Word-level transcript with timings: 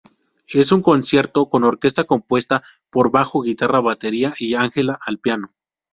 Es 0.47 0.71
un 0.71 0.81
concierto 0.81 1.47
con 1.47 1.63
orquesta 1.63 2.05
compuesta 2.05 2.63
por 2.89 3.11
bajo, 3.11 3.43
guitarra, 3.43 3.81
batería, 3.81 4.33
y 4.39 4.55
Angela, 4.55 4.97
al 5.05 5.19
piano. 5.19 5.53